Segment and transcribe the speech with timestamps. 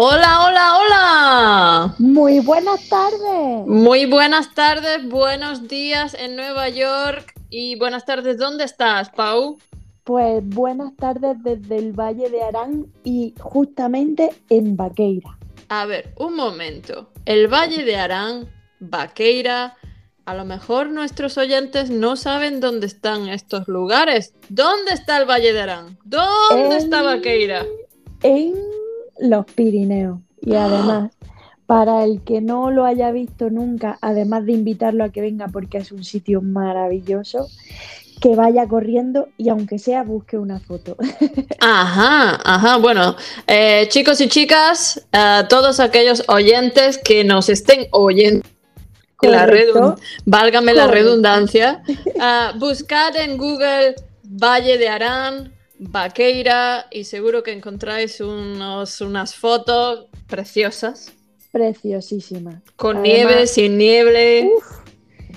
[0.00, 1.94] Hola, hola, hola.
[1.98, 3.66] Muy buenas tardes.
[3.66, 8.38] Muy buenas tardes, buenos días en Nueva York y buenas tardes.
[8.38, 9.58] ¿Dónde estás, Pau?
[10.04, 15.36] Pues buenas tardes desde el Valle de Arán y justamente en Vaqueira.
[15.68, 17.10] A ver, un momento.
[17.24, 19.74] El Valle de Arán, Vaqueira.
[20.26, 24.32] A lo mejor nuestros oyentes no saben dónde están estos lugares.
[24.48, 25.98] ¿Dónde está el Valle de Arán?
[26.04, 27.66] ¿Dónde está Vaqueira?
[28.22, 28.54] En
[29.18, 30.20] los Pirineos.
[30.40, 31.12] Y además,
[31.66, 35.78] para el que no lo haya visto nunca, además de invitarlo a que venga porque
[35.78, 37.48] es un sitio maravilloso,
[38.20, 40.96] que vaya corriendo y aunque sea busque una foto.
[41.60, 42.76] Ajá, ajá.
[42.78, 43.16] Bueno,
[43.46, 48.44] eh, chicos y chicas, eh, todos aquellos oyentes que nos estén oyendo,
[49.22, 51.82] la válgame la redundancia,
[52.20, 60.06] ah, buscad en Google Valle de Arán, Vaqueira y seguro que encontráis unos, unas fotos
[60.26, 61.12] preciosas,
[61.52, 62.62] Preciosísima.
[62.76, 64.50] con Además, nieve, sin nieve.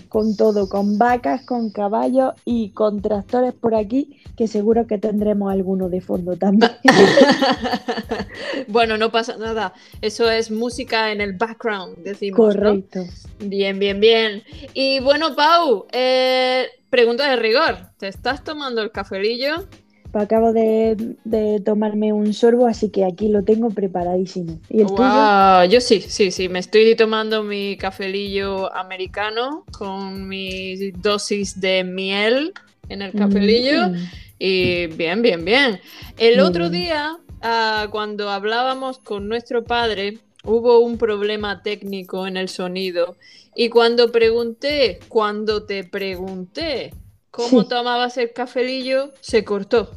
[0.09, 5.49] Con todo, con vacas, con caballos y con tractores por aquí, que seguro que tendremos
[5.53, 6.69] alguno de fondo también.
[8.67, 9.73] bueno, no pasa nada.
[10.01, 12.55] Eso es música en el background, decimos.
[12.57, 12.61] ¿no?
[12.61, 13.05] Correcto.
[13.39, 14.43] Bien, bien, bien.
[14.73, 17.77] Y bueno, Pau, eh, pregunta de rigor.
[17.97, 19.65] ¿Te estás tomando el cafelillo?
[20.13, 24.59] Acabo de, de tomarme un sorbo, así que aquí lo tengo preparadísimo.
[24.69, 25.63] ¿Y el tuyo?
[25.69, 26.49] Yo sí, sí, sí.
[26.49, 32.53] Me estoy tomando mi cafelillo americano con mi dosis de miel
[32.89, 33.89] en el cafelillo.
[33.89, 33.95] Mm.
[34.39, 35.79] Y bien, bien, bien.
[36.17, 42.49] El otro día, ah, cuando hablábamos con nuestro padre, hubo un problema técnico en el
[42.49, 43.15] sonido.
[43.55, 46.93] Y cuando pregunté, cuando te pregunté
[47.29, 47.69] cómo Sí.
[47.69, 49.91] tomabas el cafelillo, se cortó.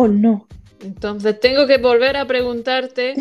[0.00, 0.46] Oh, no.
[0.80, 3.14] Entonces tengo que volver a preguntarte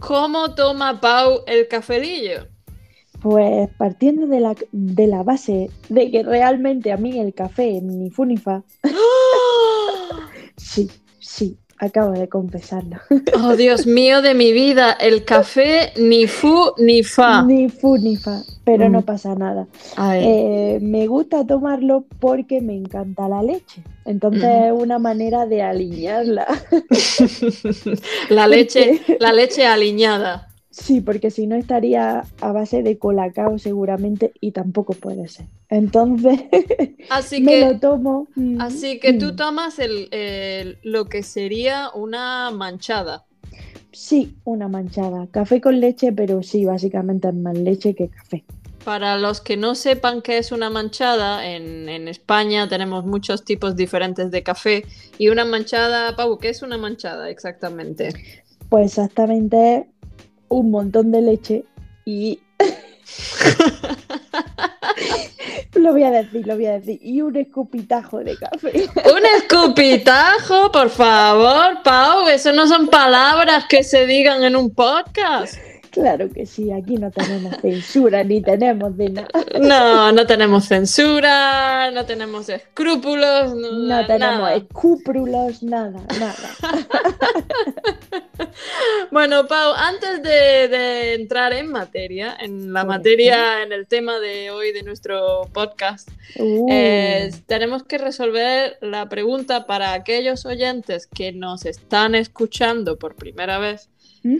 [0.00, 2.48] cómo toma Pau el cafelillo.
[3.20, 8.08] Pues partiendo de la, de la base de que realmente a mí el café ni
[8.08, 8.62] fu ni fa,
[10.56, 12.96] sí, sí, acabo de confesarlo.
[13.42, 17.42] Oh, Dios mío de mi vida, el café ni fu ni fa.
[17.42, 18.92] Ni fu ni fa, pero Mm.
[18.92, 19.66] no pasa nada.
[20.14, 23.82] Eh, me gusta tomarlo porque me encanta la leche.
[24.04, 26.46] Entonces es una manera de alinearla.
[28.30, 30.45] la leche, la leche aliñada.
[30.78, 35.46] Sí, porque si no estaría a base de colacao seguramente y tampoco puede ser.
[35.70, 36.38] Entonces
[37.08, 38.28] Así me que, lo tomo.
[38.60, 39.36] así que tú mm.
[39.36, 43.24] tomas el, el- lo que sería una manchada.
[43.92, 45.26] Sí, una manchada.
[45.30, 48.44] Café con leche, pero sí, básicamente es más leche que café.
[48.84, 53.76] Para los que no sepan qué es una manchada, en, en España tenemos muchos tipos
[53.76, 54.84] diferentes de café.
[55.16, 58.10] Y una manchada, Pau, ¿qué es una manchada exactamente?
[58.68, 59.86] Pues exactamente
[60.48, 61.64] un montón de leche
[62.04, 62.40] y...
[65.74, 66.98] lo voy a decir, lo voy a decir.
[67.02, 68.88] Y un escupitajo de café.
[68.94, 72.28] Un escupitajo, por favor, Pau.
[72.28, 75.56] Eso no son palabras que se digan en un podcast.
[75.90, 79.28] Claro que sí, aquí no tenemos censura ni tenemos de nada.
[79.58, 84.56] No, no tenemos censura, no tenemos escrúpulos, no, No tenemos nada.
[84.56, 86.34] escúpulos, nada, nada.
[89.10, 94.50] Bueno, Pau, antes de, de entrar en materia, en la materia, en el tema de
[94.50, 96.08] hoy de nuestro podcast,
[96.38, 103.14] Uh, eh, tenemos que resolver la pregunta para aquellos oyentes que nos están escuchando por
[103.14, 103.88] primera vez.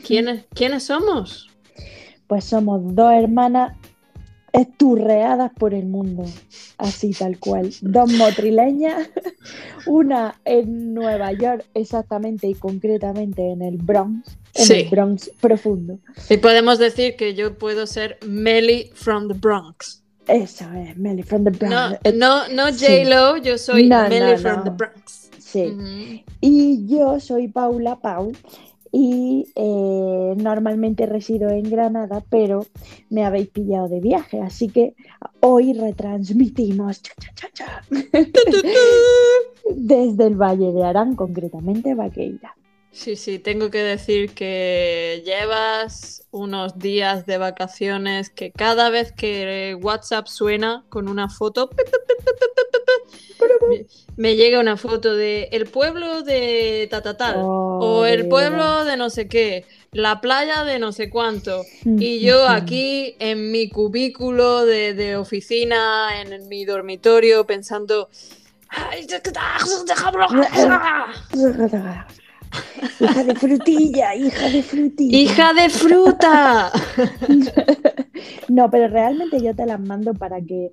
[0.04, 1.48] ¿Quiénes, ¿quiénes somos?
[2.26, 3.76] Pues somos dos hermanas
[4.56, 6.24] esturreadas por el mundo,
[6.78, 7.70] así tal cual.
[7.82, 9.08] Dos motrileñas,
[9.86, 14.72] una en Nueva York exactamente y concretamente en el Bronx, en Sí.
[14.74, 15.98] el Bronx profundo.
[16.30, 20.02] Y podemos decir que yo puedo ser Melly from the Bronx.
[20.26, 21.70] Eso es, Melly from the Bronx.
[21.70, 22.86] No, no, no sí.
[23.04, 25.30] J-Lo, yo soy No, Melly no, from the Bronx.
[25.38, 26.24] Sí.
[26.40, 28.32] Y yo soy Paula Pau
[28.98, 32.64] y eh, normalmente resido en Granada, pero
[33.10, 34.94] me habéis pillado de viaje, así que
[35.40, 37.82] hoy retransmitimos cha, cha, cha, cha,
[39.76, 42.56] desde el Valle de Arán, concretamente Vaqueira.
[42.96, 49.76] Sí, sí, tengo que decir que llevas unos días de vacaciones que cada vez que
[49.80, 51.68] WhatsApp suena con una foto,
[53.68, 58.96] me- me llega una foto de el pueblo de Tatatal Oh, o el pueblo de
[58.96, 61.64] no sé qué, la playa de no sé cuánto.
[61.84, 68.08] Y yo aquí en mi cubículo de, de oficina, en, en mi dormitorio, pensando...
[72.52, 75.18] "Ay, Hija de frutilla, hija de frutilla.
[75.18, 76.72] ¡Hija de fruta!
[78.48, 80.72] No, pero realmente yo te las mando para que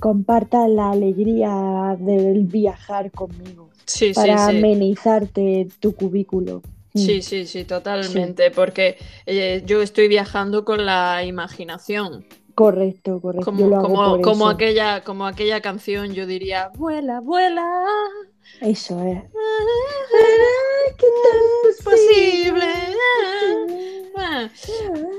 [0.00, 4.56] compartas la alegría del viajar conmigo, Sí, para sí.
[4.56, 6.62] amenizarte tu cubículo.
[6.94, 6.98] Mm.
[6.98, 12.24] Sí, sí, sí, totalmente, porque eh, yo estoy viajando con la imaginación,
[12.54, 13.52] Correcto, correcto.
[13.52, 17.64] como, como, aquella, como aquella canción, yo diría, vuela, vuela,
[18.60, 19.22] Eso es.
[20.96, 22.64] ¿Qué tal es posible?
[24.16, 24.48] Ah.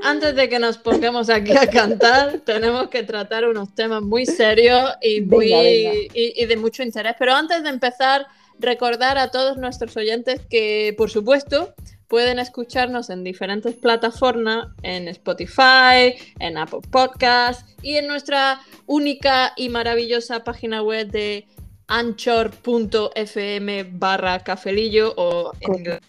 [0.03, 4.91] Antes de que nos pongamos aquí a cantar, tenemos que tratar unos temas muy serios
[5.01, 5.93] y, Venga, muy, venga.
[6.13, 7.15] y- y de mucho interés.
[7.17, 8.27] Pero antes de empezar,
[8.59, 11.73] recordar a todos nuestros oyentes que, por supuesto,
[12.07, 19.69] pueden escucharnos en diferentes plataformas, en Spotify, en Apple Podcasts y en nuestra única y
[19.69, 21.47] maravillosa página web de
[21.89, 26.01] anchor.fm barra cafelillo o en inglés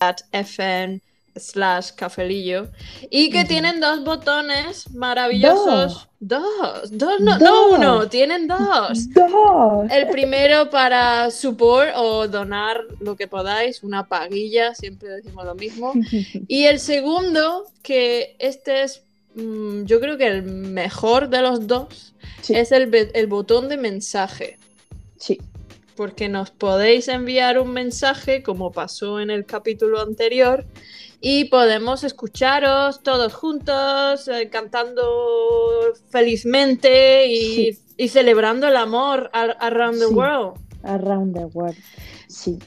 [0.00, 1.00] at fm
[1.36, 2.68] slash cafelillo
[3.10, 6.08] y que tienen dos botones maravillosos.
[6.20, 7.78] Dos, dos, no, no Dos.
[7.78, 9.12] uno, tienen dos.
[9.12, 9.90] Dos.
[9.90, 15.92] El primero para support o donar lo que podáis, una paguilla, siempre decimos lo mismo.
[16.48, 19.02] Y el segundo, que este es,
[19.34, 24.58] yo creo que el mejor de los dos, Sí, es el, botón de mensaje.
[25.16, 25.38] sí.
[25.96, 30.64] porque nos podéis enviar un mensaje como pasó en el capítulo anterior
[31.20, 35.02] y podemos escucharos todos juntos eh, cantando
[36.10, 40.14] felizmente y, y celebrando el amor ar- around the Sí.
[40.14, 40.54] world.
[40.82, 41.76] Around the world.
[42.28, 42.58] Sí.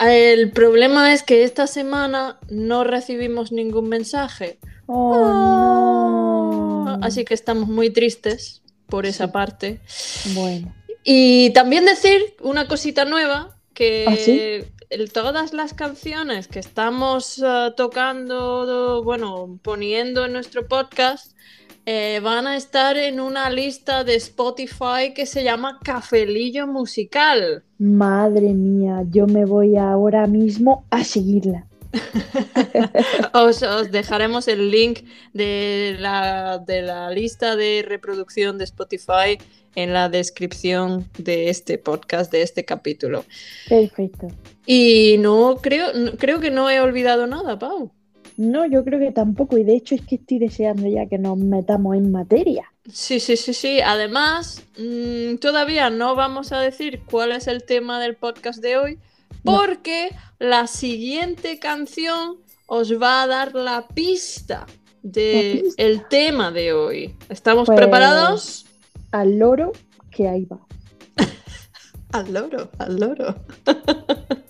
[0.00, 4.58] El problema es que esta semana no recibimos ningún mensaje.
[4.86, 6.98] Oh, no.
[7.02, 9.32] Así que estamos muy tristes por esa Sí.
[9.32, 9.80] parte.
[10.34, 10.74] Bueno.
[11.04, 14.40] Y también decir una cosita nueva, que ¿Ah, sí?
[14.90, 21.32] el- todas las canciones que estamos eh, tocando, bueno, poniendo en nuestro podcast,
[21.86, 27.64] eh, van a estar en una lista de Spotify que se llama Cafelillo Musical.
[27.78, 31.66] Madre mía, yo me voy ahora mismo a seguirla.
[33.32, 35.00] Os, os dejaremos el link
[35.32, 39.38] de la, de la lista de reproducción de Spotify
[39.74, 43.24] en la descripción de este podcast, de este capítulo.
[43.68, 44.28] Perfecto.
[44.66, 45.88] Y no creo,
[46.18, 47.90] creo que no he olvidado nada, Pau.
[48.36, 49.58] No, yo creo que tampoco.
[49.58, 52.72] Y de hecho es que estoy deseando ya que nos metamos en materia.
[52.90, 53.80] Sí, sí, sí, sí.
[53.80, 58.98] Además, mm, todavía no vamos a decir cuál es el tema del podcast de hoy,
[59.42, 59.56] No.
[59.56, 62.36] porque la siguiente canción
[62.66, 64.66] os va a dar la pista
[65.02, 66.08] del pista.
[66.08, 67.16] tema de hoy.
[67.28, 68.66] ¿Estamos Pues- preparados?
[69.12, 69.72] Al loro
[70.10, 70.60] que ahí va.
[72.12, 73.34] Al loro, al loro.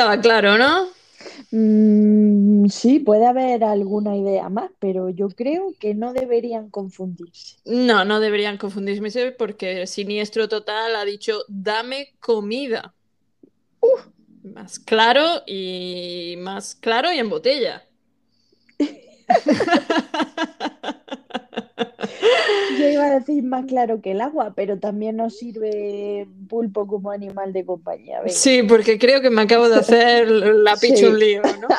[0.00, 0.88] estaba claro, ¿no?
[1.50, 7.56] Mm, sí, puede haber alguna idea más, pero yo creo que no deberían confundirse.
[7.66, 12.94] No, no deberían confundirse porque Siniestro Total ha dicho dame comida.
[14.42, 17.84] Más claro y más claro y en botella.
[22.78, 27.10] Yo iba a decir más claro que el agua, pero también nos sirve pulpo como
[27.10, 28.20] animal de compañía.
[28.20, 28.32] Venga.
[28.32, 31.68] Sí, porque creo que me acabo de hacer la picha un lío, ¿no?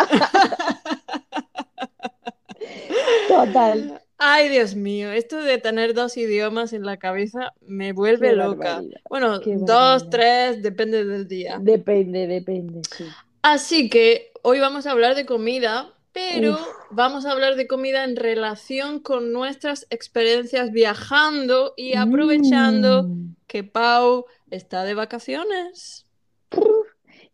[3.28, 4.02] Total.
[4.18, 8.58] Ay, Dios mío, esto de tener dos idiomas en la cabeza me vuelve Qué loca.
[8.76, 10.10] barbaridad, Bueno, qué dos, barbaridad.
[10.12, 11.58] tres, depende del día.
[11.60, 13.06] Depende, depende, sí.
[13.42, 16.68] Así que hoy vamos a hablar de comida, pero Uf.
[16.92, 23.36] vamos a hablar de comida en relación con nuestras experiencias viajando y aprovechando Mm.
[23.48, 26.06] que Pau está de vacaciones.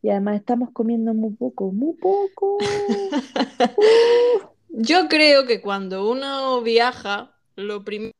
[0.01, 2.57] Y además estamos comiendo muy poco, muy poco.
[4.69, 8.11] Yo creo que cuando uno viaja, lo primero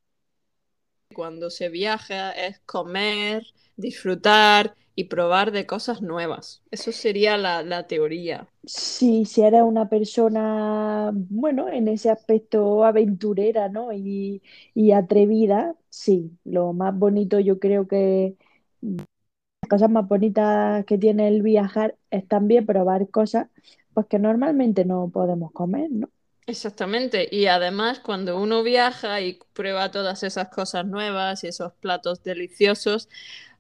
[1.14, 3.46] cuando se viaja es comer,
[3.76, 6.64] disfrutar y probar de cosas nuevas.
[6.72, 8.50] Eso sería la, la teoría.
[8.66, 13.94] Sí, si eres una persona, bueno, en ese aspecto aventurera, ¿no?
[13.94, 14.42] Y,
[14.74, 18.36] y atrevida, sí, lo más bonito yo creo que
[18.82, 23.48] las cosas más bonitas que tiene el viajar es también probar cosas
[23.94, 26.10] pues que normalmente no podemos comer, ¿no?
[26.50, 32.24] Exactamente, y además cuando uno viaja y prueba todas esas cosas nuevas y esos platos
[32.24, 33.10] deliciosos,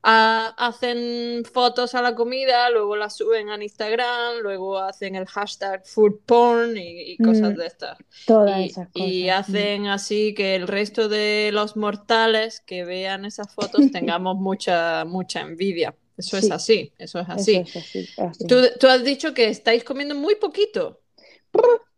[0.03, 6.19] hacen fotos a la comida, luego las suben a Instagram, luego hacen el hashtag food
[6.25, 7.97] porn y, y cosas Mm, de estas.
[8.25, 9.67] todas Y, esas y mm.
[9.69, 15.41] hacen así que el resto de los mortales que vean esas fotos tengamos mucha, mucha
[15.41, 15.93] envidia.
[16.17, 17.61] Eso es Sí, así, eso es eso así.
[17.61, 18.47] es así, es así.
[18.47, 21.01] Tú, tú has dicho que estáis comiendo muy poquito.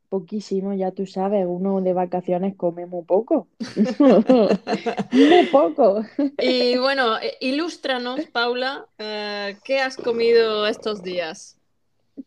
[0.10, 3.48] Poquísimo, ya tú sabes, uno de vacaciones come muy poco.
[5.12, 6.04] Muy poco.
[6.40, 11.58] Y bueno, eh, ilústranos, Paula, eh, ¿qué has comido estos días?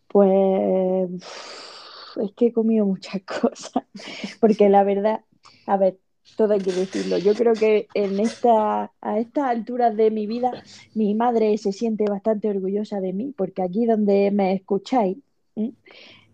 [0.09, 1.11] Pues
[2.23, 3.85] es que he comido muchas cosas,
[4.41, 5.21] porque la verdad,
[5.67, 5.99] a ver,
[6.37, 7.19] todo hay que decirlo.
[7.19, 10.62] Yo creo que en esta, a estas alturas de mi vida,
[10.95, 15.17] mi madre se siente bastante orgullosa de mí, porque aquí donde me escucháis.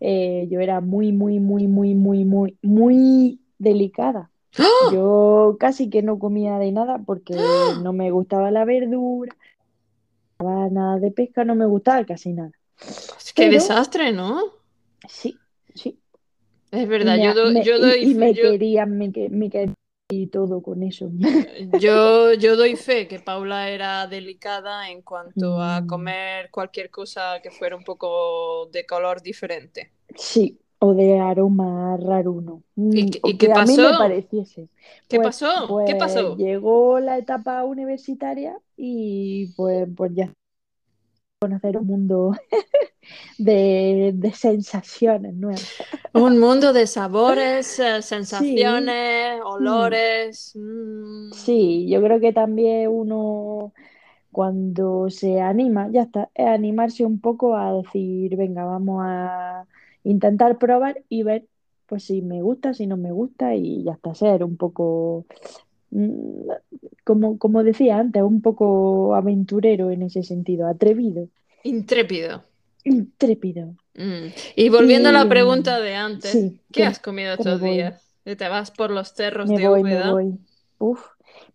[0.01, 4.31] Eh, yo era muy, muy, muy, muy, muy, muy, muy delicada.
[4.59, 4.91] ¡Ah!
[4.93, 7.35] Yo casi que no comía de nada porque
[7.83, 9.35] no me gustaba la verdura,
[10.71, 12.51] nada de pesca, no me gustaba casi nada.
[13.35, 14.41] ¡Qué Pero desastre, ¿no?
[15.09, 15.41] sí,
[15.75, 15.99] sí.
[16.71, 19.13] Es Y verdad, me, yo, do- me- yo y, doy, y me yo, querían, me,
[19.13, 19.75] que- me querían
[20.11, 21.11] y todo con eso.
[21.77, 27.41] yo, yo doy fe que Paula era delicada en cuanto a Mm, comer cualquier cosa
[27.43, 29.93] que fuera un poco de color diferente.
[30.17, 32.65] sí, o de aroma raruno.
[32.91, 33.95] ¿Y, Mm, qué- y qué que a mí me pasó?
[33.95, 34.69] pareciese.
[35.09, 35.81] ¿Qué Pues, pasó?
[35.85, 36.37] ¿Qué pues pasó?
[36.37, 40.33] llegó la etapa universitaria y pues, pues ya
[41.39, 42.33] conocer un mundo
[43.39, 45.65] de, de sensaciones nuevas.
[46.13, 50.53] Un mundo de sabores, eh, Sí, sensaciones, mm, olores.
[50.57, 51.33] mm.
[51.33, 53.73] sí, yo creo que también uno
[54.33, 59.67] cuando se anima, ya está, es animarse un poco a decir, venga, vamos a
[60.05, 61.47] intentar probar y ver
[61.87, 65.27] pues si me gusta, si no me gusta y ya está, ser un poco,
[67.05, 71.29] como, como decía antes, un poco aventurero en ese sentido, atrevido,
[71.63, 72.45] Intrépido.
[72.85, 73.75] intrépido.
[73.95, 74.29] Mm.
[74.57, 78.03] Y volviendo a la pregunta de antes, sí, ¿qué has comido estos voy, días?
[78.25, 80.39] ¿Te vas por los cerros me de voy, me voy.
[80.79, 81.05] Uf,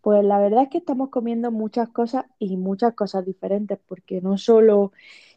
[0.02, 4.38] pues la verdad es que estamos comiendo muchas cosas y muchas cosas diferentes, porque no
[4.38, 4.92] solo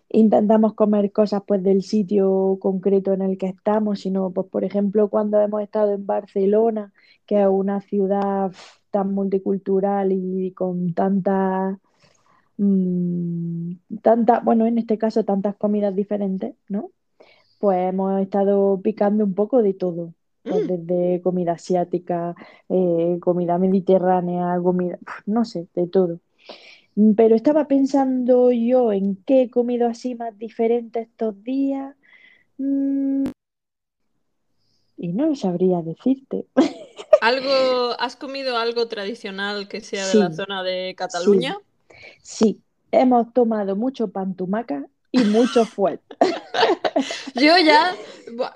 [0.08, 5.08] intentamos comer cosas pues del sitio concreto en el que estamos, sino pues por ejemplo
[5.08, 6.92] cuando hemos estado en Barcelona,
[7.26, 8.52] que es una ciudad
[8.96, 11.76] tan multicultural y con tantas
[12.58, 13.72] mm,
[14.02, 16.90] tanta, bueno, en este caso tantas comidas diferentes, ¿no?
[17.60, 20.68] Pues hemos estado picando un poco de todo, pues Mm.
[20.68, 22.34] desde comida asiática,
[22.70, 26.20] eh, comida mediterránea, comida, no sé, de todo.
[26.96, 31.94] Mm, Pero estaba pensando yo en qué he comido así más diferente estos días
[32.58, 33.24] mm,
[34.98, 36.46] y no sabría decirte.
[37.20, 41.58] ¿Algo, has comido algo tradicional que sea de la zona de Cataluña?
[42.22, 42.62] sí.
[42.92, 46.00] Hemos tomado mucho pan tumaca y mucho fuet.
[47.34, 47.96] Yo ya,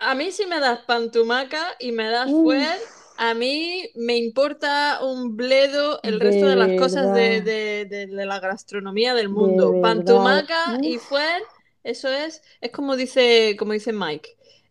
[0.00, 5.00] a mí si me das pantumaca y me das fuet, Uf, a mí me importa
[5.04, 9.78] un bledo el resto de de las cosas de, de- la gastronomía del de mundo.
[9.80, 11.42] Pantumaca y fuet,
[11.82, 14.30] eso es, es como dice, como dice Mike,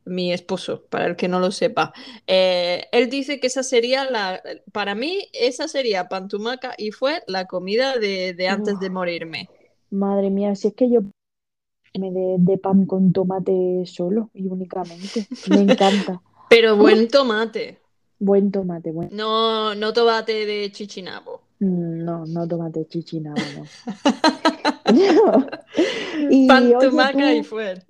[0.10, 1.94] mi esposo, para el que no lo sepa.
[2.28, 4.42] Eh, él dice que esa sería la,
[4.74, 9.50] para mí, esa sería pantumaca y fuet la comida de, de antes de morirme.
[9.92, 11.02] madre mía, si es que yo
[12.00, 15.28] me de, de pan con tomate solo y únicamente.
[15.46, 16.22] Me encanta.
[16.50, 17.80] Pero buen tomate.
[18.20, 19.12] buen tomate, buen.
[19.12, 21.42] No, no tomate de chichinabo.
[21.62, 23.72] Mm, No, no tomate chichina, no.
[24.90, 25.48] No.
[26.30, 27.84] Y Pan, oye, tumaca y tú, fuet.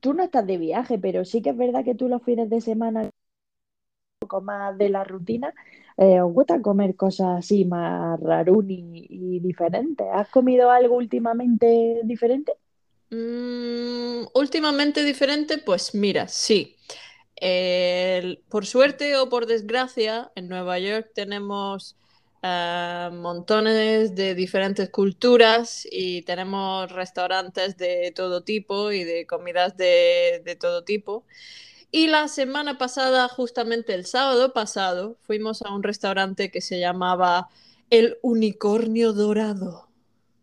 [0.00, 2.60] Tú no estás de viaje, pero sí que es verdad que tú los fines de
[2.60, 3.10] semana, un
[4.20, 5.54] poco más de la rutina,
[5.96, 10.06] eh, os gusta comer cosas así más rarún y, y diferentes.
[10.12, 12.52] ¿Has comido algo últimamente diferente?
[13.10, 16.76] Mm, últimamente diferente, pues mira, sí.
[17.36, 21.96] El- por suerte o por desgracia, en Nueva York tenemos
[22.42, 30.56] montones de diferentes culturas y tenemos restaurantes de todo tipo y de comidas de, de
[30.56, 31.24] todo tipo.
[31.90, 37.48] Y la semana pasada, justamente el sábado pasado, fuimos a un restaurante que se llamaba
[37.88, 39.88] El Unicornio Dorado.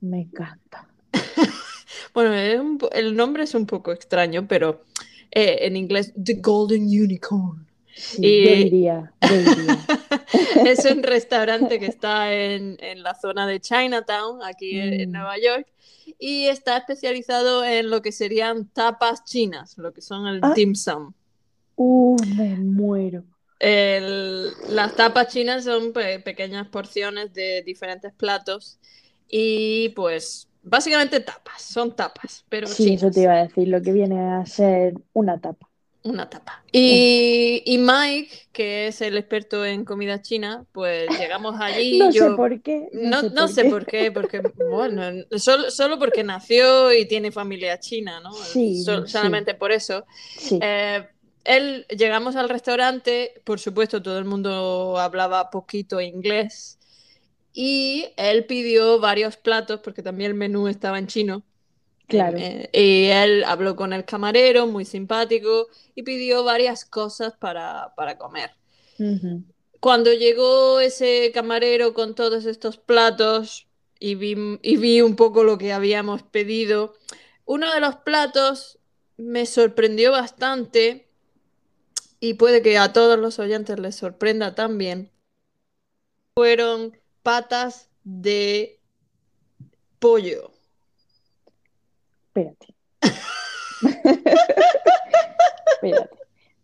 [0.02, 0.88] Me encanta.
[2.14, 4.86] Bueno, un el nombre es un poco extraño, pero
[5.32, 7.65] eh, en inglés, The Golden Unicorn.
[7.96, 8.90] Sí, Y-.
[10.66, 15.14] Es un restaurante que está en, en la zona de Chinatown, aquí en, en Mm.
[15.14, 15.68] Nueva York,
[16.20, 20.54] y está especializado en lo que serían tapas chinas, lo que son el Ah.
[20.56, 21.14] dim sum.
[21.78, 23.24] Uh, me muero.
[23.60, 28.78] El- las tapas chinas son pe- pequeñas porciones de diferentes platos
[29.30, 33.92] y pues básicamente tapas, son tapas, pero Sí, eso te iba a decir, lo que
[33.94, 35.70] viene a ser una tapa.
[36.06, 36.64] Una tapa.
[36.72, 41.98] Y, y Mike, que es el experto en comida china, pues llegamos allí.
[42.00, 43.70] No sé yo, por qué, no, sé no por sé qué.
[43.72, 45.02] por qué, porque, bueno,
[45.38, 48.32] solo, solo porque nació y tiene familia china, ¿no?
[48.34, 49.14] Sí, Sol- sí.
[49.14, 50.06] solamente por eso.
[50.38, 51.08] Sí, Eh,
[51.44, 56.78] él, llegamos al restaurante, por supuesto, todo el mundo hablaba poquito inglés.
[57.54, 61.44] Y él pidió varios platos, porque también el menú estaba en chino.
[62.08, 62.38] Claro.
[62.40, 68.18] Eh, y él habló con el camarero, muy simpático, y pidió varias cosas para, para
[68.18, 68.52] comer.
[69.80, 73.68] Cuando llegó ese camarero con todos estos platos
[74.00, 76.96] y vi, y vi un poco lo que habíamos pedido,
[77.46, 78.80] uno de los platos
[79.18, 81.08] me sorprendió bastante
[82.20, 85.12] y puede que a todos los oyentes les sorprenda también.
[86.36, 88.80] Fueron patas de
[90.00, 90.55] pollo.
[92.36, 92.76] Espérate.
[95.76, 96.18] Espérate.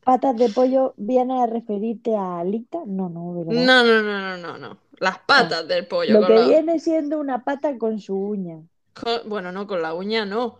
[0.04, 2.80] ¿Patas de pollo viene a referirte a alita?
[2.86, 3.54] No, no, ¿verdad?
[3.54, 4.78] No, no, no, no, no, no.
[5.00, 6.20] Las patas del pollo.
[6.20, 8.60] Lo que la- viene siendo una pata con su uña.
[8.94, 10.58] con- bueno, no, con la uña no.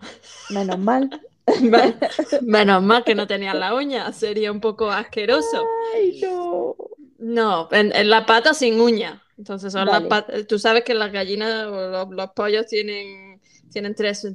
[0.52, 1.10] Menos mal.
[1.62, 1.98] Men-
[2.44, 5.66] Menos mal que no tenían la uña, sería un poco asqueroso.
[5.96, 6.76] Ay, no.
[7.18, 9.22] No, en, en la pata sin uña.
[9.38, 10.08] Entonces son las Vale.
[10.08, 13.31] pat- Tú sabes que las gallinas o los, los pollos tienen,
[13.72, 14.28] tienen tres,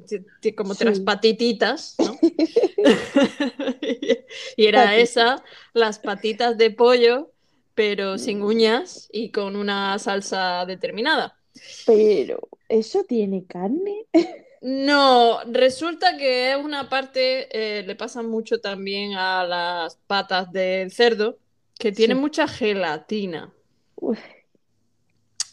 [0.57, 1.05] como tres Sí.
[1.05, 2.19] patititas, ¿no?
[4.57, 7.33] Y era esa, las patitas de pollo,
[7.75, 11.39] pero sin uñas y con una salsa determinada.
[11.87, 14.07] Pero, ¿eso tiene carne?
[14.63, 20.91] No, resulta que es una parte, eh, le pasa mucho también a las patas del
[20.91, 21.39] cerdo,
[21.79, 22.21] que tienen Sí.
[22.21, 23.53] mucha gelatina.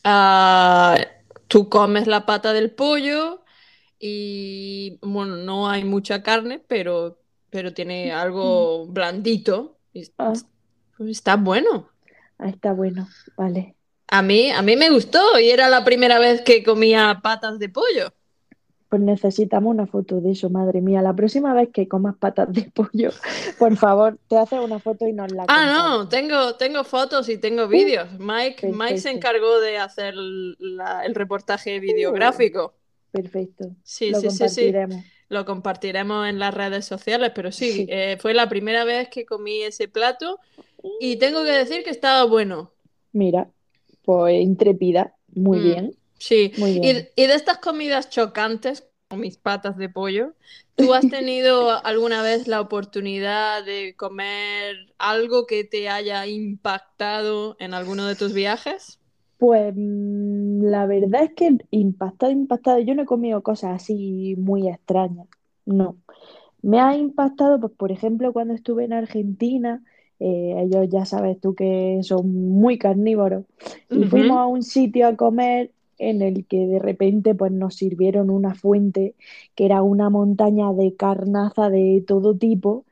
[0.03, 0.97] Ah,
[1.47, 3.42] tú comes la pata del pollo
[4.05, 7.17] y, bueno, no hay mucha carne, pero,
[7.49, 9.77] pero tiene algo blandito.
[9.93, 10.33] y ah,
[10.97, 11.87] pues está bueno.
[12.37, 13.07] ah, está bueno.
[13.37, 13.75] Vale.
[14.09, 17.69] A mí, a mí me gustó y era la primera vez que comía patas de
[17.69, 18.11] pollo.
[18.89, 21.01] Pues necesitamos una foto de eso, madre mía.
[21.01, 23.09] La próxima vez que comas patas de pollo,
[23.57, 27.37] por favor, te haces una foto y nos la Ah, no, tengo, tengo fotos y
[27.37, 28.07] tengo vídeos.
[28.19, 32.73] Mike, Mike se encargó de hacer la- el reportaje videográfico.
[33.13, 33.75] Perfecto.
[33.83, 34.65] Sí, Lo sí, sí, sí.
[34.69, 35.05] compartiremos.
[35.29, 37.87] Lo compartiremos en las redes sociales, pero sí, Sí.
[37.89, 40.39] eh, fue la primera vez que comí ese plato
[40.99, 42.73] y tengo que decir que estaba bueno.
[43.13, 43.49] Mira,
[44.03, 45.15] pues intrépida.
[45.29, 45.61] Muy Mm.
[45.61, 46.53] bien, Sí.
[46.55, 47.09] muy Y, bien.
[47.15, 50.35] y de estas comidas chocantes, como mis patas de pollo,
[50.75, 57.73] ¿tú has tenido alguna vez la oportunidad de comer algo que te haya impactado en
[57.73, 58.99] alguno de tus viajes?
[59.43, 62.79] Pues mm, la verdad es que impactado, impactado.
[62.79, 65.27] Yo no he comido cosas así muy extrañas.
[65.65, 65.97] No.
[66.61, 69.83] Me ha impactado, pues, por ejemplo, cuando estuve en Argentina,
[70.21, 73.43] eh, ellos ya sabes tú que son muy carnívoros,
[73.89, 78.29] y fuimos a un sitio a comer en el que de repente pues, nos sirvieron
[78.29, 79.13] una fuente
[79.55, 82.85] que era una montaña de carnaza de todo tipo,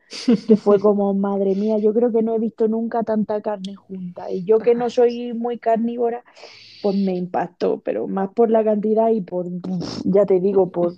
[0.47, 4.31] que fue como, madre mía, yo creo que no he visto nunca tanta carne junta.
[4.31, 6.23] Y yo que no soy muy carnívora,
[6.81, 9.47] pues me impactó, pero más por la cantidad y por,
[10.03, 10.93] ya te digo, por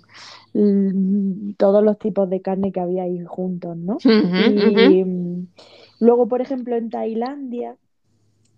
[1.56, 3.98] todos los tipos de carne que había ahí juntos, ¿no?
[4.04, 5.04] Y
[6.00, 7.76] luego, por ejemplo, en Tailandia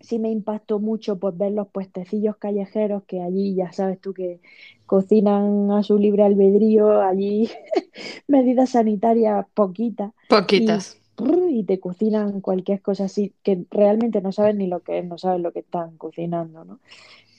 [0.01, 4.41] sí me impactó mucho pues ver los puestecillos callejeros que allí ya sabes tú que
[4.87, 7.51] cocinan a su libre albedrío, allí
[8.29, 10.99] medidas sanitarias poquitas Poquitas.
[11.17, 15.05] brr, y te cocinan cualquier cosa así que realmente no sabes ni lo que es,
[15.07, 16.81] no sabes lo que están cocinando, ¿no?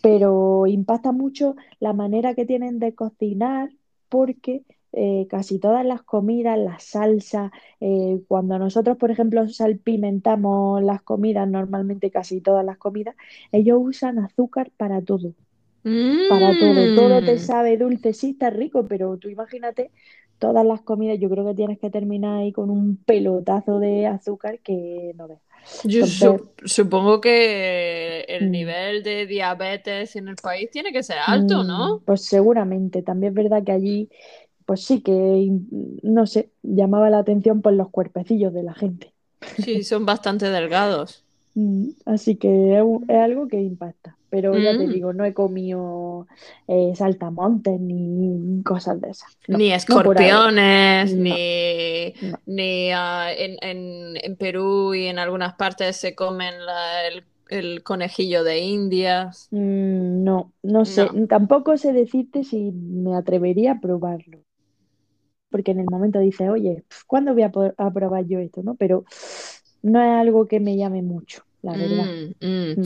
[0.02, 3.72] Pero impacta mucho la manera que tienen de cocinar
[4.10, 11.02] porque eh, casi todas las comidas, las salsas, eh, cuando nosotros, por ejemplo, salpimentamos las
[11.04, 13.16] comidas, normalmente casi todas las comidas,
[13.52, 15.34] ellos usan azúcar para todo,
[16.28, 16.92] para todo.
[16.92, 17.40] Todo te Mm.
[17.40, 19.92] sabe dulce, sí, está rico, pero tú imagínate
[20.40, 24.60] todas las comidas, yo creo que tienes que terminar ahí con un pelotazo de azúcar
[24.62, 25.40] que no ves.
[25.84, 31.18] Yo Entonces, supongo que el mm, nivel de diabetes en el país tiene que ser
[31.20, 31.88] alto, ¿no?
[31.88, 34.10] mm, pues seguramente, también es verdad que allí
[34.68, 35.50] pues sí que,
[36.04, 39.16] no sé, llamaba la atención por los cuerpecillos de la gente.
[39.56, 41.26] Sí, son bastante delgados.
[41.56, 44.18] Mm, Así que es, algo que impacta.
[44.30, 44.90] Pero ya te Mm.
[44.90, 46.28] digo, no he comido
[46.68, 49.38] eh, saltamontes ni cosas de esas.
[49.48, 52.38] No, Ni escorpiones, No, ni, no.
[52.46, 57.84] ni ah, en, en- en Perú y en algunas partes se comen la- el, el
[57.84, 59.50] conejillo de Indias.
[59.52, 61.10] Mm, no, no sé.
[61.30, 64.40] Tampoco sé decirte si me atrevería a probarlo.
[65.50, 68.62] Porque en el momento dices, oye, pf, ¿cuándo voy a, probar yo esto?
[68.64, 68.76] ¿no?
[68.76, 69.06] Pero
[69.82, 72.06] no es algo que me llame mucho, la verdad.
[72.06, 72.58] Mm, mm.
[72.78, 72.84] Mm.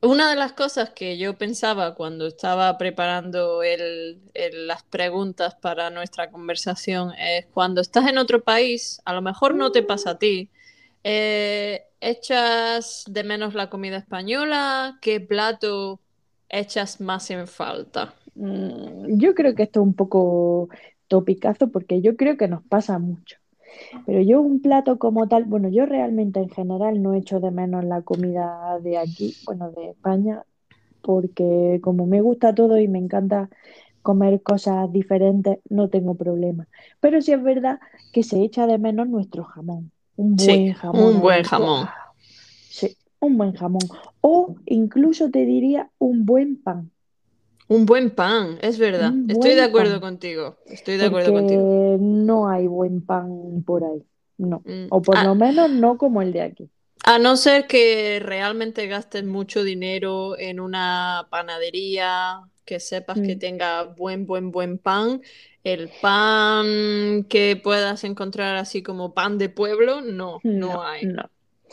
[0.00, 5.90] Una de las cosas que yo pensaba cuando estaba preparando el- el- las preguntas para
[5.90, 10.18] nuestra conversación es cuando estás en otro país, a lo mejor no te pasa a
[10.18, 10.50] ti,
[11.04, 14.98] eh, ¿echas de menos la comida española?
[15.00, 16.00] ¿Qué plato
[16.48, 18.14] echas más en falta?
[18.34, 20.68] Yo creo que esto es un poco
[21.08, 23.38] topicazo porque yo creo que nos pasa mucho.
[24.06, 27.84] Pero yo un plato como tal, bueno, yo realmente en general no echo de menos
[27.84, 30.44] la comida de aquí, bueno, de España,
[31.02, 33.50] porque como me gusta todo y me encanta
[34.02, 36.68] comer cosas diferentes, no tengo problema.
[37.00, 37.80] Pero sí es verdad
[38.12, 41.88] que se echa de menos nuestro jamón, un Sí, buen jamón un buen jamón.
[42.68, 43.88] Sí, un buen jamón.
[44.20, 46.92] O incluso te diría un buen pan.
[47.68, 49.12] Un buen pan, es verdad.
[49.12, 50.00] Un Estoy de acuerdo pan.
[50.00, 50.56] contigo.
[50.66, 51.98] Estoy de acuerdo porque contigo.
[52.00, 54.02] no hay buen pan por ahí,
[54.38, 56.70] no, Mm, o por a- lo menos no como el de aquí.
[57.04, 63.38] A no ser que realmente gastes mucho dinero en una panadería, que sepas que Mm,
[63.38, 65.22] tenga buen, buen, buen pan.
[65.64, 71.06] El pan que puedas encontrar así como pan de pueblo, no, no No, hay.
[71.06, 71.30] no.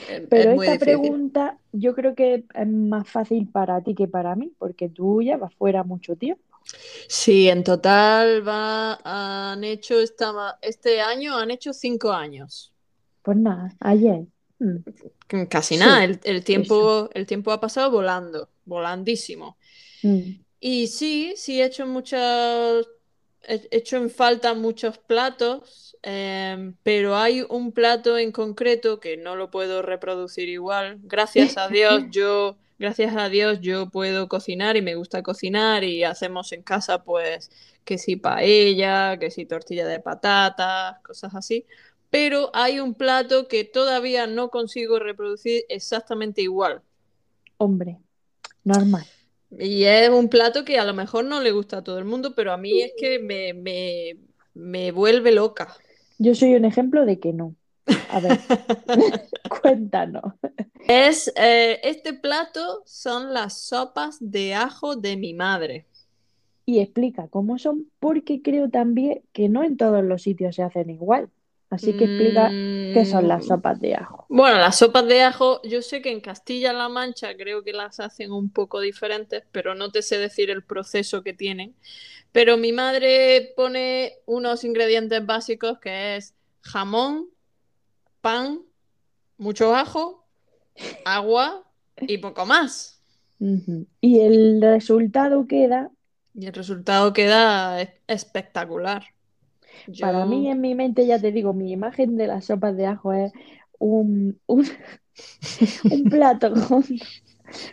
[0.08, 0.80] Es Pero esta difícil.
[0.80, 5.54] pregunta yo creo que es más fácil para ti que para mí, porque tú llevas
[5.56, 6.44] fuera mucho tiempo.
[7.08, 12.74] Sí, en total va, han hecho esta, este año, han hecho cinco años.
[13.24, 14.26] Pues nada, ayer.
[14.60, 14.78] Mm,
[15.50, 16.44] Casi Sí, nada, el, eso.
[16.44, 19.58] tiempo, el tiempo ha pasado volando, volandísimo.
[20.04, 22.88] Mm, Y sí, sí he hecho muchas,
[23.48, 29.36] he hecho en falta muchos platos, em, pero hay un plato en concreto que no
[29.36, 31.00] lo puedo reproducir igual.
[31.04, 36.04] Gracias a Dios, yo, gracias a Dios, yo puedo cocinar y me gusta cocinar y
[36.04, 37.52] hacemos en casa, pues,
[37.84, 41.66] que si paella, que si tortilla de patatas, cosas así.
[42.10, 46.82] Pero hay un plato que todavía no consigo reproducir exactamente igual.
[47.58, 48.00] Hombre,
[48.64, 49.06] normal.
[49.60, 52.34] Y es un plato que a lo mejor no le gusta a todo el mundo,
[52.36, 54.18] pero a mí es que me, me,
[54.54, 55.76] me vuelve loca.
[56.18, 57.56] Yo soy un ejemplo de que no.
[58.10, 58.40] A ver,
[59.62, 60.34] cuéntanos.
[60.88, 65.86] Es, eh, este plato son las sopas de ajo de mi madre.
[66.66, 70.90] Y explica cómo son, porque creo también que no en todos los sitios se hacen
[70.90, 71.30] igual.
[71.70, 72.52] Así que explica
[72.94, 74.26] qué son las Mm, sopas de ajo.
[74.30, 78.32] Bueno, las sopas de ajo, yo sé que en Castilla-La Mancha creo que las hacen
[78.32, 81.76] un poco diferentes, pero no te sé decir el proceso que tienen.
[82.32, 87.30] Pero mi madre pone unos ingredientes básicos que es jamón,
[88.22, 88.62] pan,
[89.38, 90.26] mucho ajo,
[91.06, 91.64] agua
[92.02, 93.02] y poco más.
[94.02, 95.92] Y el resultado queda,
[96.34, 98.26] Y el resultado queda es-
[100.00, 103.14] para mí en mi mente, ya te digo, mi imagen de las sopas de ajo
[103.14, 103.32] es
[103.80, 104.66] un, un,
[105.90, 106.84] un plato con,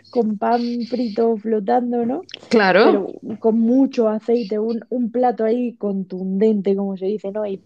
[0.09, 2.27] con pan frito flotando, ¿no?
[2.49, 3.07] claro, Pero
[3.39, 7.45] con mucho aceite, un, un plato ahí contundente, como se dice, ¿no?
[7.45, 7.63] Y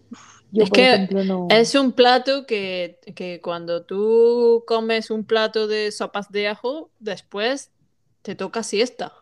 [0.50, 1.48] yo, es por que ejemplo, no.
[1.48, 7.72] es un plato que, que cuando tú comes un plato de sopas de ajo, después
[8.22, 9.12] te toca siesta.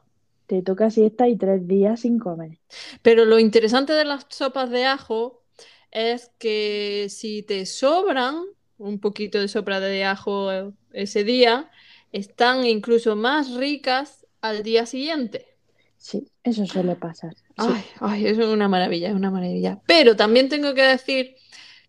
[0.47, 2.59] Te toca siesta y tres días sin comer.
[3.03, 5.43] Pero lo interesante de las sopas de ajo
[5.91, 8.43] es que si te sobran
[8.79, 11.71] un poquito de sopa de ajo ese día,
[12.13, 15.47] están incluso más ricas al día siguiente.
[15.97, 17.35] Sí, eso suele pasar.
[17.35, 17.43] Sí.
[17.57, 19.81] Ay, ay, eso es una maravilla, es una maravilla.
[19.87, 21.37] Pero también tengo que decir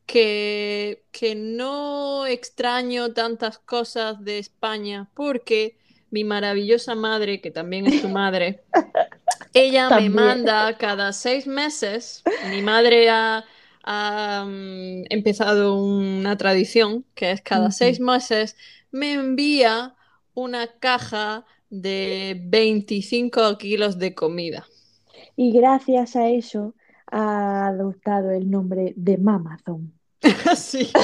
[0.06, 5.78] que, que no extraño tantas cosas de España porque
[6.12, 8.63] mi maravillosa madre, que también es tu madre,
[9.54, 12.24] ella me manda cada seis meses.
[12.50, 13.46] Mi madre ha,
[13.84, 18.56] ha, mm, empezado una tradición que es cada seis meses
[18.91, 19.96] me envía
[20.34, 24.65] una caja de 25 kilos de comida.
[25.36, 26.76] Y gracias a eso
[27.12, 29.93] ha adoptado el nombre de Mamazón.
[30.56, 30.91] Sí.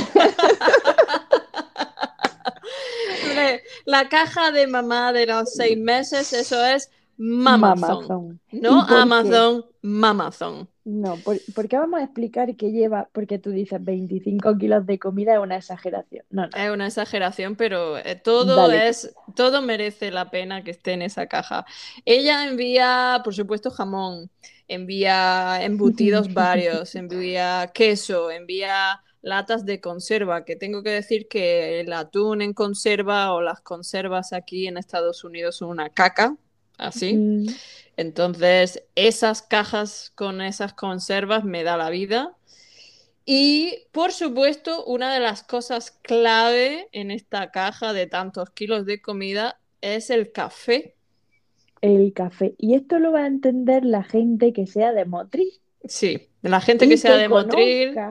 [3.35, 7.79] Le- La caja de mamá de los seis meses, eso es Mamazon.
[7.79, 8.41] Mamazón.
[8.51, 8.93] ¿Y No por qué?
[8.95, 10.69] Amazon, Mamazon.
[10.85, 15.33] No, por- porque vamos a explicar que lleva, porque tú dices 25 kilos de comida
[15.33, 16.25] es una exageración.
[16.29, 16.57] No, no.
[16.57, 18.89] Es una exageración, pero eh, todo Dale.
[18.89, 21.65] es, todo merece la pena que esté en esa caja.
[22.03, 24.29] Ella envía, por supuesto, jamón,
[24.67, 31.93] envía embutidos varios, envía queso, envía latas de conserva, que tengo que decir que el
[31.93, 36.37] atún en conserva o las conservas aquí en Estados Unidos son una caca,
[36.77, 37.15] así.
[37.15, 37.47] Mm,
[37.97, 42.37] Entonces, esas cajas con esas conservas me da la vida.
[43.25, 49.01] Y, por supuesto, una de las cosas clave en esta caja de tantos kilos de
[49.01, 50.95] comida es el café.
[51.81, 52.55] el café.
[52.57, 55.51] Y esto lo va a entender la gente que sea de Motril.
[55.85, 58.01] Sí, la gente y que sea que de Motril,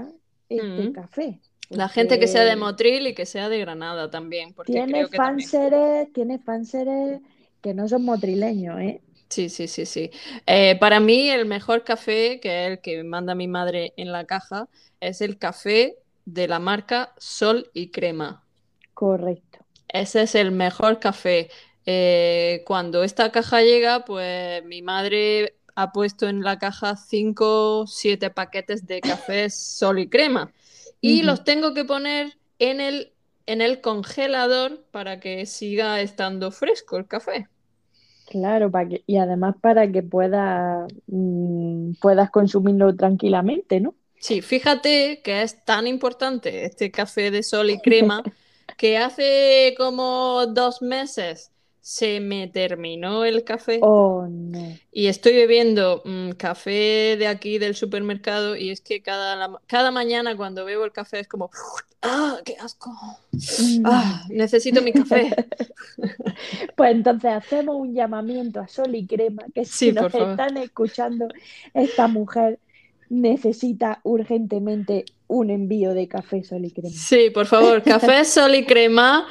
[0.58, 0.92] este Mm.
[0.92, 1.40] café.
[1.70, 4.86] la gente que sea de Porque Motril y que sea de Granada también, porque Tiene
[4.86, 5.50] creo que también.
[5.50, 7.20] fanseres, tiene fanseres
[7.60, 9.02] que no son motrileños, ¿eh?
[9.28, 10.10] Sí, sí, sí, sí.
[10.46, 14.26] Eh, para mí el mejor café, que es el que manda mi madre en la
[14.26, 14.68] caja,
[15.00, 18.46] es el café de la marca Sol y Crema.
[18.94, 19.66] Correcto.
[19.88, 21.50] Ese es el mejor café.
[21.86, 28.30] Eh, cuando esta caja llega, pues mi madre ha puesto en la caja 5, 7
[28.30, 30.52] paquetes de café Sol y Crema.
[31.00, 33.12] Y los tengo que poner en el,
[33.46, 37.48] en el congelador para que siga estando fresco el café.
[38.28, 43.94] Claro, para que, y además para que puedas, mm, puedas consumirlo tranquilamente, ¿no?
[44.20, 48.22] Sí, fíjate que es tan importante este café de sol y crema
[48.78, 51.51] que hace como dos meses
[51.82, 54.78] se me terminó el café Oh, no.
[54.92, 59.90] y estoy bebiendo mm, café de aquí del supermercado y es que cada, la- cada
[59.90, 61.50] mañana cuando bebo el café es como,
[62.02, 62.90] ¡ah, qué asco!
[63.32, 63.82] Mm.
[63.84, 65.30] ¡Ah, necesito mi café!
[66.76, 70.30] Pues entonces hacemos un llamamiento a Sol y Crema, que si Sí, nos por favor.
[70.30, 71.28] están escuchando,
[71.74, 72.58] esta mujer
[73.08, 76.90] necesita urgentemente un envío de café Sol y Crema.
[76.94, 79.26] Sí, por favor, café sol y crema.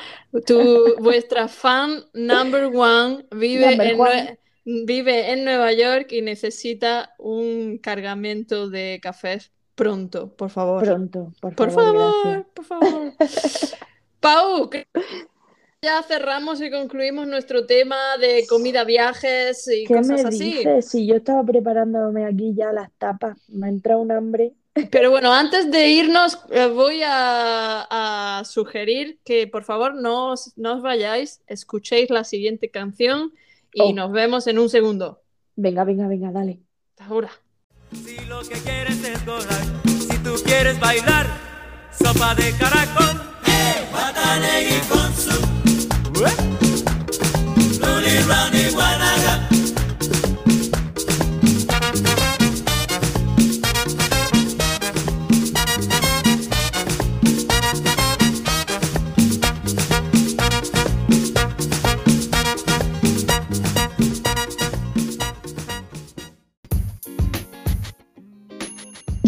[0.46, 4.40] Tu, vuestra fan number one vive Number en, one.
[4.64, 10.84] Vive en Nueva York y necesita un cargamento de cafés pronto, por favor.
[10.84, 12.46] Pronto, por Por favor, favor, gracias.
[12.54, 13.14] por favor.
[14.20, 14.70] Pau,
[15.84, 20.44] ya cerramos y concluimos nuestro tema de comida, viajes y ¿Qué cosas me así.
[20.54, 20.88] dices?
[20.90, 24.54] Si yo estaba preparándome aquí ya las tapas, me ha entrado un hambre.
[24.90, 27.88] Pero bueno, antes de irnos, eh, voy a,
[28.40, 33.34] a sugerir que por favor no os, no os vayáis, escuchéis la siguiente canción
[33.74, 33.94] y Oh.
[33.94, 35.22] nos vemos en un segundo.
[35.56, 36.60] Venga, venga, venga, dale.
[37.00, 37.32] Ahora.
[37.94, 41.28] Si lo que quieres es gozar, si tú quieres bailar,
[41.92, 43.22] sopa de caracol,
[43.92, 45.42] guataneguí con su,
[47.80, 49.50] Luli, Ronnie, guanaga.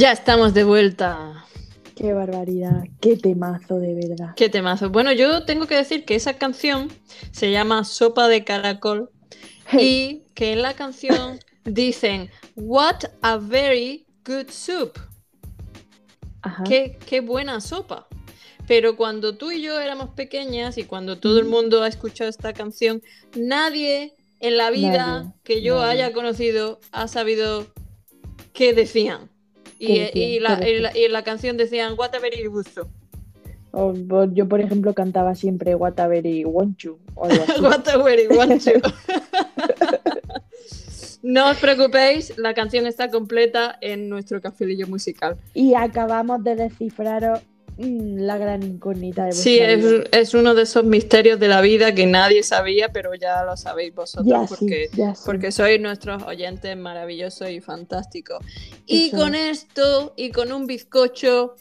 [0.03, 1.45] Ya estamos de vuelta.
[1.95, 4.33] Qué barbaridad, qué temazo de verdad.
[4.35, 4.89] Qué temazo.
[4.89, 6.89] Bueno, yo tengo que decir que esa canción
[7.31, 9.09] se llama Sopa de Caracol
[9.71, 14.99] y que en la canción dicen What a very good soup.
[16.41, 16.65] Ajá.
[16.65, 18.05] Qué, qué buena sopa.
[18.67, 22.51] Pero cuando tú y yo éramos pequeñas y cuando todo el mundo ha escuchado esta
[22.51, 23.01] canción,
[23.37, 25.91] nadie en la vida Nadie, que yo nadie.
[25.91, 27.67] haya conocido ha sabido
[28.51, 29.31] qué decían.
[29.79, 32.65] Y, y la, ¿Qué y la- y en la canción decían What a very good
[32.73, 32.87] soup.
[33.71, 37.59] O- yo, por ejemplo, cantaba siempre Whatever y Want You o algo así.
[37.61, 38.71] What a very want to.
[41.23, 45.37] No os preocupéis, la canción está completa en nuestro cafelillo musical.
[45.53, 47.39] Y acabamos de descifraros
[47.77, 52.05] la gran incógnita de Sí, es, es uno de esos misterios de la vida que
[52.05, 55.23] nadie sabía, pero ya lo sabéis vosotros Ya porque, sí, ya sí.
[55.25, 58.39] porque sois nuestros oyentes maravillosos y fantásticos.
[58.85, 61.55] Y Eso con esto y con un bizcocho,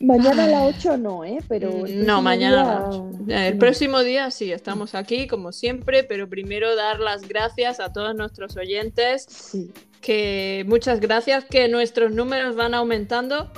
[0.00, 1.38] Mañana a las 8 no, ¿eh?
[1.48, 2.90] Pero mm, no, mañana.
[3.20, 3.48] día.
[3.48, 8.14] El próximo día sí, estamos aquí como siempre, pero primero dar las gracias a todos
[8.14, 9.56] nuestros oyentes,
[10.02, 13.50] que muchas gracias, que nuestros números van aumentando.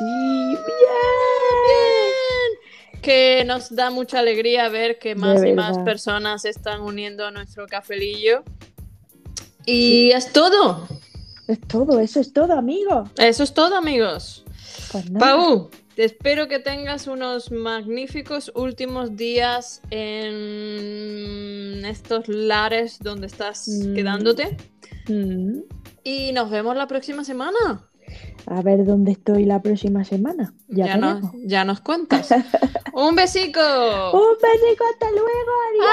[0.00, 0.58] Sí, Bien.
[3.02, 7.30] Que nos da mucha alegría ver que más y más personas se están uniendo a
[7.30, 8.42] nuestro cafelillo.
[9.64, 10.86] Y es todo.
[10.88, 11.00] bien.
[11.48, 13.04] Es todo, eso es todo, amigo.
[13.16, 14.44] Eso es todo, amigos.
[14.92, 15.04] Pues.
[15.18, 23.94] Pau, te espero que tengas unos magníficos últimos días en estos lares donde estás Mm.
[23.94, 24.56] quedándote.
[25.08, 25.60] Mm,
[26.04, 27.89] Y nos vemos la próxima semana.
[28.46, 30.52] A ver dónde estoy la próxima semana.
[30.68, 32.30] Ya, Ya, nos, ya nos cuentas.
[32.94, 33.60] Un besico.
[34.12, 35.86] Un besico, hasta luego, adiós.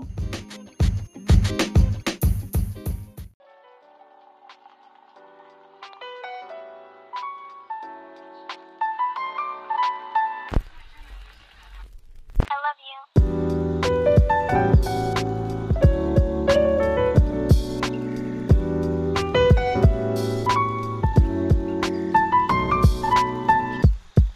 [0.00, 0.13] Adiós.